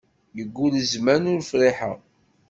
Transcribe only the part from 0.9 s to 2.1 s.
zzman ur friḥeɣ.